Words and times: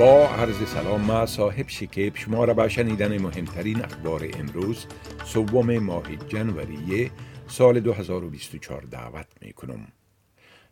با 0.00 0.28
عرض 0.28 0.68
سلام 0.68 1.00
ما 1.00 1.26
صاحب 1.26 1.68
شکیب 1.68 2.16
شما 2.16 2.44
را 2.44 2.54
به 2.54 2.68
شنیدن 2.68 3.18
مهمترین 3.18 3.84
اخبار 3.84 4.28
امروز 4.38 4.86
سوم 5.24 5.78
ماه 5.78 6.16
جنوری 6.28 7.10
سال 7.48 7.80
2024 7.80 8.82
دعوت 8.82 9.26
می 9.40 9.52
کنم. 9.52 9.88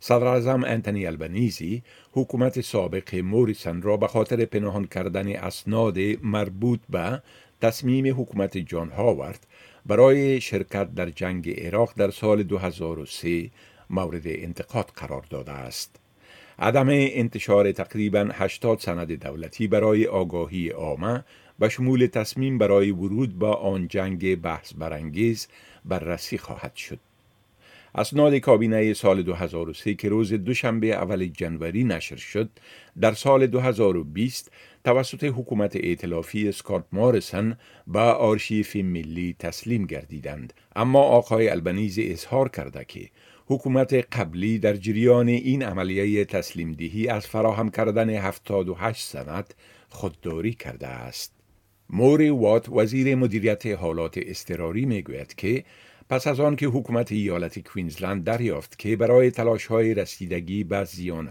صدر 0.00 0.26
اعظم 0.26 0.64
انتنی 0.64 1.06
البنیزی 1.06 1.82
حکومت 2.12 2.60
سابق 2.60 3.14
موریسن 3.14 3.82
را 3.82 3.96
به 3.96 4.06
خاطر 4.06 4.44
پنهان 4.44 4.84
کردن 4.84 5.36
اسناد 5.36 5.98
مربوط 6.22 6.80
به 6.90 7.22
تصمیم 7.60 8.20
حکومت 8.20 8.58
جان 8.58 8.90
هاورد 8.90 9.46
برای 9.86 10.40
شرکت 10.40 10.94
در 10.94 11.10
جنگ 11.10 11.60
عراق 11.60 11.92
در 11.96 12.10
سال 12.10 12.42
2003 12.42 13.50
مورد 13.90 14.22
انتقاد 14.24 14.92
قرار 14.96 15.24
داده 15.30 15.52
است. 15.52 16.07
عدم 16.58 16.86
انتشار 16.90 17.72
تقریبا 17.72 18.28
80 18.32 18.78
سند 18.78 19.12
دولتی 19.12 19.66
برای 19.66 20.06
آگاهی 20.06 20.68
عامه 20.68 21.24
به 21.58 21.68
شمول 21.68 22.06
تصمیم 22.06 22.58
برای 22.58 22.90
ورود 22.90 23.38
با 23.38 23.54
آن 23.54 23.88
جنگ 23.88 24.36
بحث 24.36 24.72
برانگیز 24.72 25.48
بررسی 25.84 26.38
خواهد 26.38 26.76
شد. 26.76 26.98
اسناد 27.94 28.34
کابینه 28.34 28.94
سال 28.94 29.22
2003 29.22 29.94
که 29.94 30.08
روز 30.08 30.32
دوشنبه 30.32 30.86
اول 30.86 31.26
جنوری 31.26 31.84
نشر 31.84 32.16
شد 32.16 32.50
در 33.00 33.12
سال 33.12 33.46
2020 33.46 34.52
توسط 34.84 35.24
حکومت 35.24 35.76
ائتلافی 35.76 36.48
اسکات 36.48 36.84
مارسن 36.92 37.58
به 37.86 37.98
آرشیف 37.98 38.76
ملی 38.76 39.36
تسلیم 39.38 39.86
گردیدند 39.86 40.52
اما 40.76 41.02
آقای 41.02 41.48
البنیزی 41.48 42.12
اظهار 42.12 42.48
کرده 42.48 42.84
که 42.84 43.08
حکومت 43.50 43.94
قبلی 43.94 44.58
در 44.58 44.76
جریان 44.76 45.28
این 45.28 45.62
عملیه 45.62 46.24
تسلیم 46.24 46.72
دهی 46.72 47.08
از 47.08 47.26
فراهم 47.26 47.70
کردن 47.70 48.10
78 48.10 49.06
سند 49.06 49.54
خودداری 49.88 50.54
کرده 50.54 50.86
است. 50.86 51.32
موری 51.90 52.30
وات 52.30 52.68
وزیر 52.68 53.14
مدیریت 53.14 53.66
حالات 53.66 54.14
اضطراری 54.22 54.84
می 54.84 55.02
گوید 55.02 55.34
که 55.34 55.64
پس 56.08 56.26
از 56.26 56.40
آن 56.40 56.56
که 56.56 56.66
حکومت 56.66 57.12
ایالت 57.12 57.58
کوینزلند 57.58 58.24
دریافت 58.24 58.78
که 58.78 58.96
برای 58.96 59.30
تلاش 59.30 59.66
های 59.66 59.94
رسیدگی 59.94 60.64
به 60.64 60.86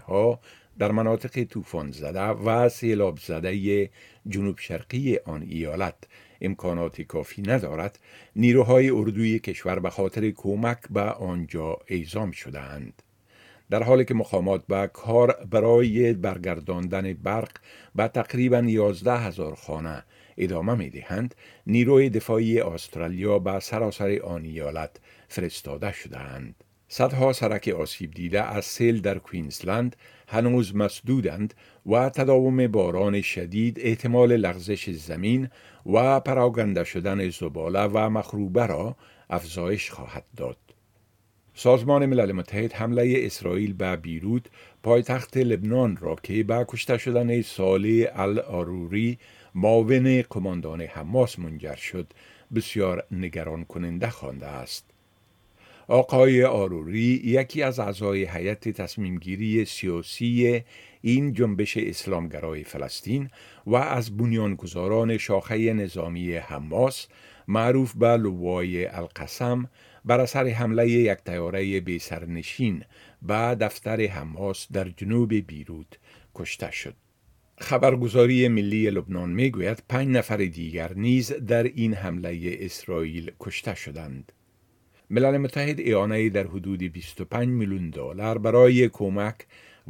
ها 0.06 0.40
در 0.78 0.92
مناطق 0.92 1.44
طوفان 1.44 1.92
زده 1.92 2.20
و 2.20 2.68
سیلاب 2.68 3.18
زده 3.18 3.90
جنوب 4.28 4.58
شرقی 4.58 5.16
آن 5.16 5.42
ایالت 5.42 5.96
امکانات 6.40 7.00
کافی 7.00 7.42
ندارد 7.42 7.98
نیروهای 8.36 8.90
اردوی 8.90 9.38
کشور 9.38 9.78
به 9.78 9.90
خاطر 9.90 10.30
کمک 10.30 10.78
به 10.90 11.00
آنجا 11.00 11.78
اعزام 11.88 12.30
شدهاند. 12.30 13.02
در 13.70 13.82
حالی 13.82 14.04
که 14.04 14.14
مقامات 14.14 14.66
به 14.66 14.90
کار 14.92 15.46
برای 15.50 16.12
برگرداندن 16.12 17.12
برق 17.12 17.50
به 17.94 18.08
تقریبا 18.08 18.58
11 18.58 19.12
هزار 19.12 19.54
خانه 19.54 20.04
ادامه 20.38 20.74
می 20.74 20.90
دهند 20.90 21.34
نیروی 21.66 22.10
دفاعی 22.10 22.60
استرالیا 22.60 23.38
به 23.38 23.60
سراسر 23.60 24.20
آن 24.24 24.44
ایالت 24.44 25.00
فرستاده 25.28 25.92
شدهاند. 25.92 26.64
صدها 26.90 27.32
سرک 27.32 27.68
آسیب 27.68 28.10
دیده 28.10 28.42
از 28.42 28.64
سیل 28.64 29.00
در 29.00 29.18
کوینزلند 29.18 29.96
هنوز 30.28 30.76
مسدودند 30.76 31.54
و 31.86 32.08
تداوم 32.08 32.66
باران 32.66 33.20
شدید 33.20 33.78
احتمال 33.80 34.36
لغزش 34.36 34.90
زمین 34.90 35.48
و 35.86 36.20
پراگنده 36.20 36.84
شدن 36.84 37.28
زباله 37.28 37.82
و 37.84 38.10
مخروبه 38.10 38.66
را 38.66 38.96
افزایش 39.30 39.90
خواهد 39.90 40.24
داد. 40.36 40.56
سازمان 41.54 42.06
ملل 42.06 42.32
متحد 42.32 42.72
حمله 42.72 43.14
اسرائیل 43.16 43.72
به 43.72 43.96
بیروت 43.96 44.46
پایتخت 44.82 45.36
لبنان 45.36 45.96
را 45.96 46.16
که 46.22 46.42
به 46.42 46.64
کشته 46.68 46.98
شدن 46.98 47.42
سالی 47.42 48.06
آروری 48.06 49.18
معاون 49.54 50.22
قماندان 50.22 50.80
حماس 50.80 51.38
منجر 51.38 51.76
شد 51.76 52.12
بسیار 52.54 53.04
نگران 53.10 53.64
کننده 53.64 54.10
خوانده 54.10 54.46
است. 54.46 54.97
آقای 55.90 56.44
آروری 56.44 57.20
یکی 57.24 57.62
از 57.62 57.78
اعضای 57.78 58.24
هیئت 58.24 58.68
تصمیمگیری 58.68 59.64
سیاسی 59.64 60.62
این 61.00 61.32
جنبش 61.32 61.76
اسلامگرای 61.76 62.64
فلسطین 62.64 63.30
و 63.66 63.74
از 63.74 64.16
بنیانگذاران 64.16 65.18
شاخه 65.18 65.72
نظامی 65.72 66.32
حماس 66.32 67.06
معروف 67.48 67.94
به 67.94 68.16
لوای 68.16 68.86
القسم 68.86 69.70
بر 70.04 70.20
اثر 70.20 70.48
حمله 70.48 70.90
یک 70.90 71.18
تیاره 71.18 71.80
بیسرنشین 71.80 72.84
به 73.22 73.34
دفتر 73.60 74.06
حماس 74.06 74.66
در 74.72 74.88
جنوب 74.88 75.34
بیروت 75.34 75.98
کشته 76.34 76.70
شد. 76.70 76.94
خبرگزاری 77.58 78.48
ملی 78.48 78.90
لبنان 78.90 79.30
می‌گوید 79.30 79.82
پنج 79.88 80.08
نفر 80.08 80.36
دیگر 80.36 80.92
نیز 80.94 81.32
در 81.32 81.62
این 81.62 81.94
حمله 81.94 82.56
اسرائیل 82.60 83.30
کشته 83.40 83.74
شدند. 83.74 84.32
ملل 85.10 85.38
متحد 85.38 85.80
اعانه 85.80 86.28
در 86.28 86.46
حدود 86.46 86.82
25 86.82 87.48
میلیون 87.48 87.90
دلار 87.90 88.38
برای 88.38 88.88
کمک 88.88 89.34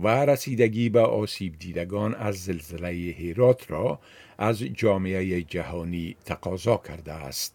و 0.02 0.08
رسیدگی 0.08 0.88
به 0.88 1.00
آسیب 1.00 1.58
دیدگان 1.58 2.14
از 2.14 2.44
زلزله 2.44 2.88
هیرات 2.88 3.70
را 3.70 4.00
از 4.38 4.58
جامعه 4.58 5.42
جهانی 5.42 6.16
تقاضا 6.24 6.76
کرده 6.76 7.12
است. 7.12 7.54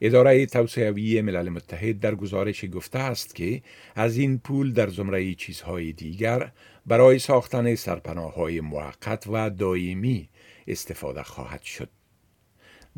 اداره 0.00 0.46
توسعوی 0.46 1.20
ملل 1.22 1.48
متحد 1.48 2.00
در 2.00 2.14
گزارش 2.14 2.64
گفته 2.64 2.98
است 2.98 3.34
که 3.34 3.62
از 3.94 4.16
این 4.16 4.38
پول 4.38 4.72
در 4.72 4.88
زمره 4.88 5.34
چیزهای 5.34 5.92
دیگر 5.92 6.52
برای 6.86 7.18
ساختن 7.18 7.74
سرپناه 7.74 8.34
های 8.34 8.60
موقت 8.60 9.26
و 9.26 9.50
دائمی 9.50 10.28
استفاده 10.66 11.22
خواهد 11.22 11.62
شد. 11.62 11.99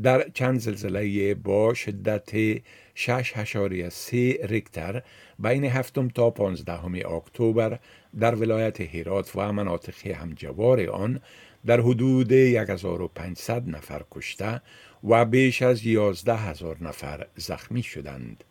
در 0.03 0.29
چند 0.29 0.59
زلزله 0.59 1.35
با 1.35 1.75
شدت 1.75 2.57
6.3 2.95 4.13
ریکتر 4.45 5.03
بین 5.39 5.65
هفتم 5.65 6.09
تا 6.09 6.31
15 6.31 7.09
اکتبر 7.09 7.79
در 8.21 8.35
ولایت 8.35 8.81
هرات 8.81 9.33
و 9.37 9.53
مناطق 9.53 10.07
همجوار 10.07 10.91
آن 10.91 11.21
در 11.67 11.81
حدود 11.81 12.33
1500 12.33 13.69
نفر 13.69 14.03
کشته 14.11 14.63
و 15.05 15.25
بیش 15.25 15.63
از 15.63 15.87
11 15.87 16.37
هزار 16.37 16.77
نفر 16.81 17.27
زخمی 17.37 17.83
شدند. 17.83 18.45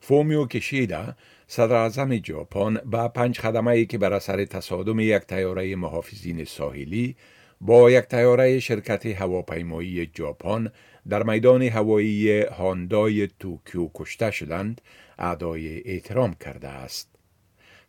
فومیو 0.00 0.46
کشیدا 0.46 1.14
صدر 1.46 1.74
اعظم 1.74 2.22
ژاپن 2.22 2.74
با 2.74 3.08
پنج 3.08 3.38
خدمه 3.40 3.70
ای 3.70 3.86
که 3.86 3.98
بر 3.98 4.12
اثر 4.12 4.44
تصادم 4.44 5.00
یک 5.00 5.22
تیاره 5.22 5.76
محافظین 5.76 6.44
ساحلی 6.44 7.16
با 7.60 7.90
یک 7.90 8.04
تیاره 8.04 8.60
شرکت 8.60 9.06
هواپیمایی 9.06 10.10
ژاپن 10.16 10.72
در 11.08 11.22
میدان 11.22 11.62
هوایی 11.62 12.40
هاندای 12.42 13.28
توکیو 13.38 13.90
کشته 13.94 14.30
شدند 14.30 14.80
اعدای 15.18 15.82
احترام 15.84 16.34
کرده 16.34 16.68
است 16.68 17.08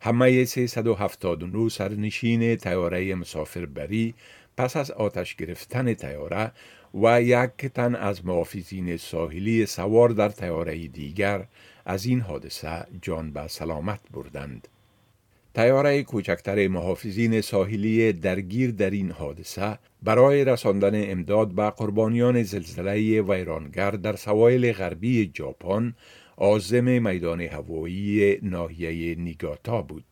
همه 0.00 0.44
379 0.44 1.68
سرنشین 1.68 2.56
تیاره 2.56 3.14
مسافربری 3.14 4.14
پس 4.56 4.76
از 4.76 4.90
آتش 4.90 5.34
گرفتن 5.34 5.94
تیاره 5.94 6.52
و 6.94 7.22
یک 7.22 7.72
تن 7.74 7.94
از 7.94 8.26
محافظین 8.26 8.96
ساحلی 8.96 9.66
سوار 9.66 10.08
در 10.08 10.28
تیاره 10.28 10.86
دیگر 10.86 11.44
از 11.84 12.06
این 12.06 12.20
حادثه 12.20 12.86
جان 13.02 13.32
به 13.32 13.48
سلامت 13.48 14.00
بردند. 14.10 14.68
تیاره 15.58 16.02
کوچکتر 16.02 16.68
محافظین 16.68 17.40
ساحلی 17.40 18.12
درگیر 18.12 18.70
در 18.70 18.90
این 18.90 19.10
حادثه 19.10 19.78
برای 20.02 20.44
رساندن 20.44 21.10
امداد 21.10 21.48
به 21.48 21.70
قربانیان 21.70 22.42
زلزله 22.42 23.22
ویرانگر 23.22 23.90
در 23.90 24.16
سوایل 24.16 24.72
غربی 24.72 25.32
ژاپن 25.36 25.94
عازم 26.36 27.02
میدان 27.02 27.40
هوایی 27.40 28.38
ناحیه 28.42 29.14
نیگاتا 29.14 29.82
بود. 29.82 30.04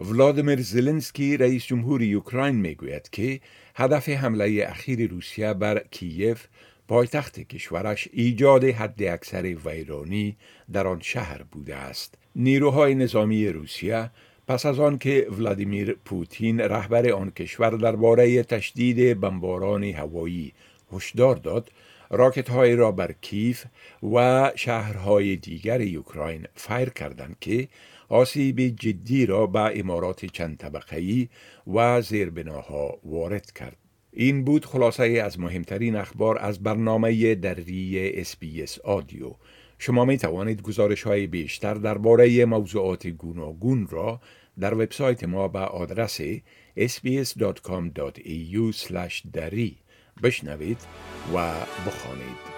ولادیمیر 0.00 0.60
زلنسکی 0.60 1.36
رئیس 1.36 1.66
جمهور 1.66 2.02
اوکراین 2.02 2.54
می‌گوید 2.54 3.10
که 3.10 3.40
هدف 3.74 4.08
حمله 4.08 4.66
اخیر 4.68 5.10
روسیه 5.10 5.54
بر 5.54 5.82
کیف 5.90 6.46
پایتخت 6.88 7.40
کشورش 7.40 8.08
ایجاد 8.12 8.64
حد 8.64 9.02
اکثر 9.02 9.56
ویرانی 9.64 10.36
در 10.72 10.86
آن 10.86 11.00
شهر 11.00 11.42
بوده 11.42 11.74
است. 11.76 12.14
نیروهای 12.36 12.94
نظامی 12.94 13.48
روسیه 13.48 14.10
پس 14.48 14.66
از 14.66 14.80
آن 14.80 14.98
که 14.98 15.26
ولادیمیر 15.30 15.96
پوتین 16.04 16.60
رهبر 16.60 17.10
آن 17.10 17.30
کشور 17.30 17.70
درباره 17.70 18.42
تشدید 18.42 19.20
بمباران 19.20 19.84
هوایی 19.84 20.52
هشدار 20.92 21.36
داد 21.36 21.70
راکت 22.10 22.50
های 22.50 22.76
را 22.76 22.92
بر 22.92 23.14
کیف 23.20 23.64
و 24.14 24.50
شهرهای 24.54 25.36
دیگر 25.36 25.80
اوکراین 25.80 26.46
فیر 26.54 26.88
کردند 26.88 27.36
که 27.40 27.68
آسیب 28.08 28.60
جدی 28.60 29.26
را 29.26 29.46
به 29.46 29.80
عمارات 29.80 30.24
چند 30.24 30.56
طبقه‌ای 30.56 31.28
و 31.74 32.00
زیربناها 32.00 32.98
وارد 33.04 33.52
کرد. 33.52 33.76
این 34.12 34.44
بود 34.44 34.64
خلاصه 34.64 35.04
از 35.04 35.40
مهمترین 35.40 35.96
اخبار 35.96 36.38
از 36.38 36.62
برنامه 36.62 37.34
دری 37.34 38.12
اس 38.20 38.78
آدیو. 38.84 39.34
شما 39.78 40.04
می 40.04 40.18
توانید 40.18 40.62
گزارش 40.62 41.02
های 41.02 41.26
بیشتر 41.26 41.74
درباره 41.74 42.44
موضوعات 42.44 43.06
گوناگون 43.06 43.86
را 43.90 44.20
در 44.60 44.74
وبسایت 44.74 45.24
ما 45.24 45.48
به 45.48 45.58
آدرس 45.58 46.20
sbs.com.au 46.78 48.72
دری 49.32 49.76
بشنوید 50.22 50.78
و 51.34 51.52
بخوانید. 51.86 52.57